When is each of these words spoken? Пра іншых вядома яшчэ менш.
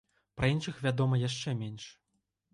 Пра 0.39 0.47
іншых 0.53 0.79
вядома 0.85 1.21
яшчэ 1.27 1.55
менш. 1.61 1.85